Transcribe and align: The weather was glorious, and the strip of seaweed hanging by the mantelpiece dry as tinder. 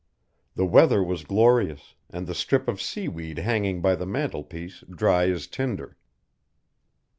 The 0.55 0.65
weather 0.65 1.03
was 1.03 1.23
glorious, 1.25 1.93
and 2.09 2.25
the 2.25 2.33
strip 2.33 2.67
of 2.67 2.81
seaweed 2.81 3.37
hanging 3.37 3.81
by 3.83 3.93
the 3.93 4.07
mantelpiece 4.07 4.83
dry 4.89 5.29
as 5.29 5.45
tinder. 5.45 5.95